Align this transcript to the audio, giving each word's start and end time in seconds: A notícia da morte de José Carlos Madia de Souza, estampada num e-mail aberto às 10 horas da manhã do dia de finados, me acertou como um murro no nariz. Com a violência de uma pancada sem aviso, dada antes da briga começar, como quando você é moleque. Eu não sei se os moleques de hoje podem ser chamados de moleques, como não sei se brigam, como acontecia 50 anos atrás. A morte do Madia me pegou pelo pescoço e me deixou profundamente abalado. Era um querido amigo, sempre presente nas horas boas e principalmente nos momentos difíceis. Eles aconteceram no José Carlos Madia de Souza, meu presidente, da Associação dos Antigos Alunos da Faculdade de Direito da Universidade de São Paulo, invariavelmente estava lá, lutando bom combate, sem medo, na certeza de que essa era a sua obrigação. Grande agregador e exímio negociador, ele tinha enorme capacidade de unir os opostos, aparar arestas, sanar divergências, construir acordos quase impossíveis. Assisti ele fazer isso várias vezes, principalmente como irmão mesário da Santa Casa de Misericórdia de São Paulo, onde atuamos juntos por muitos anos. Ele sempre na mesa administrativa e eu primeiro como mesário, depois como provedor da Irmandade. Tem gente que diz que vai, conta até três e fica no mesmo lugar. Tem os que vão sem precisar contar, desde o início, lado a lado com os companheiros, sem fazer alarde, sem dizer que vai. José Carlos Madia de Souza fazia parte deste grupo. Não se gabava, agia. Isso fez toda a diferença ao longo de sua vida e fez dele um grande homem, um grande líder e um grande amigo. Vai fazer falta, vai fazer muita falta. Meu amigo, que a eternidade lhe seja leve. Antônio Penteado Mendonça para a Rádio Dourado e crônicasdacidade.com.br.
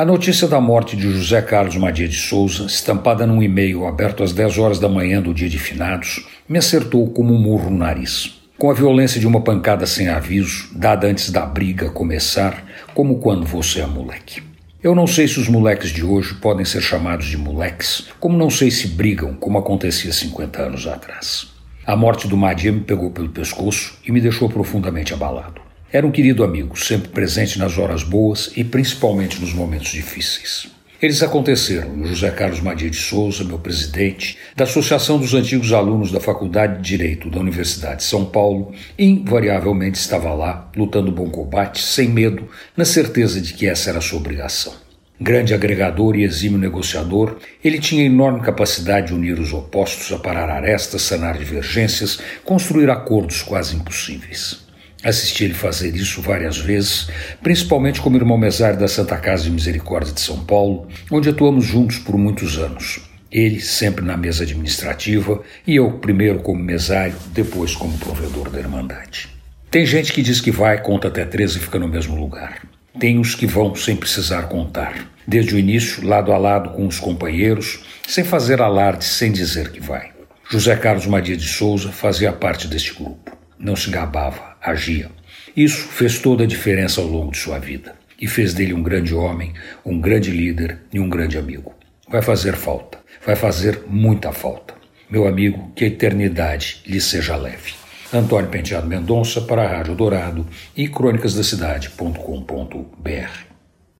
A 0.00 0.04
notícia 0.06 0.48
da 0.48 0.58
morte 0.58 0.96
de 0.96 1.12
José 1.12 1.42
Carlos 1.42 1.76
Madia 1.76 2.08
de 2.08 2.16
Souza, 2.16 2.64
estampada 2.64 3.26
num 3.26 3.42
e-mail 3.42 3.86
aberto 3.86 4.22
às 4.22 4.32
10 4.32 4.56
horas 4.56 4.78
da 4.78 4.88
manhã 4.88 5.20
do 5.20 5.34
dia 5.34 5.46
de 5.46 5.58
finados, 5.58 6.26
me 6.48 6.58
acertou 6.58 7.06
como 7.10 7.34
um 7.34 7.38
murro 7.38 7.68
no 7.68 7.76
nariz. 7.76 8.40
Com 8.56 8.70
a 8.70 8.72
violência 8.72 9.20
de 9.20 9.26
uma 9.26 9.42
pancada 9.42 9.84
sem 9.84 10.08
aviso, 10.08 10.70
dada 10.74 11.06
antes 11.06 11.28
da 11.28 11.44
briga 11.44 11.90
começar, 11.90 12.64
como 12.94 13.18
quando 13.18 13.44
você 13.44 13.80
é 13.82 13.86
moleque. 13.86 14.42
Eu 14.82 14.94
não 14.94 15.06
sei 15.06 15.28
se 15.28 15.38
os 15.38 15.48
moleques 15.48 15.90
de 15.90 16.02
hoje 16.02 16.32
podem 16.36 16.64
ser 16.64 16.80
chamados 16.80 17.26
de 17.26 17.36
moleques, 17.36 18.08
como 18.18 18.38
não 18.38 18.48
sei 18.48 18.70
se 18.70 18.88
brigam, 18.88 19.34
como 19.34 19.58
acontecia 19.58 20.14
50 20.14 20.62
anos 20.62 20.86
atrás. 20.86 21.48
A 21.86 21.94
morte 21.94 22.26
do 22.26 22.38
Madia 22.38 22.72
me 22.72 22.80
pegou 22.80 23.10
pelo 23.10 23.28
pescoço 23.28 23.98
e 24.06 24.10
me 24.10 24.22
deixou 24.22 24.48
profundamente 24.48 25.12
abalado. 25.12 25.60
Era 25.92 26.06
um 26.06 26.12
querido 26.12 26.44
amigo, 26.44 26.78
sempre 26.78 27.08
presente 27.08 27.58
nas 27.58 27.76
horas 27.76 28.04
boas 28.04 28.52
e 28.56 28.62
principalmente 28.62 29.40
nos 29.40 29.52
momentos 29.52 29.90
difíceis. 29.90 30.68
Eles 31.02 31.20
aconteceram 31.20 31.96
no 31.96 32.06
José 32.06 32.30
Carlos 32.30 32.60
Madia 32.60 32.88
de 32.88 32.96
Souza, 32.96 33.42
meu 33.42 33.58
presidente, 33.58 34.38
da 34.54 34.62
Associação 34.62 35.18
dos 35.18 35.34
Antigos 35.34 35.72
Alunos 35.72 36.12
da 36.12 36.20
Faculdade 36.20 36.76
de 36.76 36.96
Direito 36.96 37.28
da 37.28 37.40
Universidade 37.40 37.96
de 37.96 38.04
São 38.04 38.24
Paulo, 38.24 38.72
invariavelmente 38.96 39.98
estava 39.98 40.32
lá, 40.32 40.70
lutando 40.76 41.10
bom 41.10 41.28
combate, 41.28 41.82
sem 41.82 42.08
medo, 42.08 42.48
na 42.76 42.84
certeza 42.84 43.40
de 43.40 43.52
que 43.52 43.66
essa 43.66 43.90
era 43.90 43.98
a 43.98 44.02
sua 44.02 44.20
obrigação. 44.20 44.74
Grande 45.20 45.52
agregador 45.52 46.16
e 46.16 46.22
exímio 46.22 46.58
negociador, 46.58 47.38
ele 47.64 47.80
tinha 47.80 48.04
enorme 48.04 48.42
capacidade 48.42 49.08
de 49.08 49.14
unir 49.14 49.40
os 49.40 49.52
opostos, 49.52 50.12
aparar 50.12 50.48
arestas, 50.50 51.02
sanar 51.02 51.36
divergências, 51.36 52.20
construir 52.44 52.88
acordos 52.90 53.42
quase 53.42 53.74
impossíveis. 53.74 54.69
Assisti 55.02 55.44
ele 55.44 55.54
fazer 55.54 55.96
isso 55.96 56.20
várias 56.20 56.58
vezes, 56.58 57.08
principalmente 57.42 58.02
como 58.02 58.16
irmão 58.16 58.36
mesário 58.36 58.78
da 58.78 58.86
Santa 58.86 59.16
Casa 59.16 59.44
de 59.44 59.50
Misericórdia 59.50 60.12
de 60.12 60.20
São 60.20 60.44
Paulo, 60.44 60.88
onde 61.10 61.30
atuamos 61.30 61.64
juntos 61.64 61.98
por 61.98 62.18
muitos 62.18 62.58
anos. 62.58 63.00
Ele 63.32 63.60
sempre 63.60 64.04
na 64.04 64.16
mesa 64.16 64.42
administrativa 64.42 65.40
e 65.66 65.76
eu 65.76 65.92
primeiro 65.92 66.40
como 66.40 66.62
mesário, 66.62 67.16
depois 67.32 67.74
como 67.74 67.96
provedor 67.96 68.50
da 68.50 68.58
Irmandade. 68.58 69.28
Tem 69.70 69.86
gente 69.86 70.12
que 70.12 70.20
diz 70.20 70.40
que 70.40 70.50
vai, 70.50 70.82
conta 70.82 71.08
até 71.08 71.24
três 71.24 71.54
e 71.54 71.60
fica 71.60 71.78
no 71.78 71.88
mesmo 71.88 72.20
lugar. 72.20 72.66
Tem 72.98 73.18
os 73.18 73.34
que 73.34 73.46
vão 73.46 73.74
sem 73.74 73.96
precisar 73.96 74.48
contar, 74.48 75.08
desde 75.26 75.54
o 75.54 75.58
início, 75.58 76.06
lado 76.06 76.32
a 76.32 76.36
lado 76.36 76.70
com 76.70 76.86
os 76.86 76.98
companheiros, 76.98 77.84
sem 78.06 78.24
fazer 78.24 78.60
alarde, 78.60 79.04
sem 79.04 79.32
dizer 79.32 79.70
que 79.70 79.80
vai. 79.80 80.10
José 80.50 80.74
Carlos 80.76 81.06
Madia 81.06 81.36
de 81.36 81.46
Souza 81.46 81.90
fazia 81.90 82.32
parte 82.32 82.66
deste 82.66 82.92
grupo. 82.92 83.39
Não 83.60 83.76
se 83.76 83.90
gabava, 83.90 84.56
agia. 84.62 85.10
Isso 85.54 85.86
fez 85.88 86.18
toda 86.18 86.44
a 86.44 86.46
diferença 86.46 87.02
ao 87.02 87.06
longo 87.06 87.30
de 87.30 87.36
sua 87.36 87.58
vida 87.58 87.94
e 88.18 88.26
fez 88.26 88.54
dele 88.54 88.72
um 88.72 88.82
grande 88.82 89.14
homem, 89.14 89.52
um 89.84 90.00
grande 90.00 90.30
líder 90.30 90.78
e 90.90 90.98
um 90.98 91.10
grande 91.10 91.36
amigo. 91.36 91.74
Vai 92.08 92.22
fazer 92.22 92.56
falta, 92.56 92.98
vai 93.24 93.36
fazer 93.36 93.82
muita 93.86 94.32
falta. 94.32 94.72
Meu 95.10 95.28
amigo, 95.28 95.70
que 95.76 95.84
a 95.84 95.88
eternidade 95.88 96.80
lhe 96.86 97.02
seja 97.02 97.36
leve. 97.36 97.74
Antônio 98.12 98.48
Penteado 98.48 98.86
Mendonça 98.86 99.42
para 99.42 99.62
a 99.62 99.68
Rádio 99.68 99.94
Dourado 99.94 100.46
e 100.74 100.88
crônicasdacidade.com.br. 100.88 103.49